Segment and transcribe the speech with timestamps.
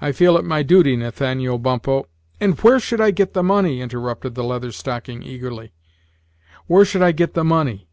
[0.00, 2.08] I feel it my duty, Nathaniel Bumppo"
[2.40, 5.72] "And where should I get the money?" interrupted the Leather Stocking eagerly;
[6.66, 7.86] "where should I get the money?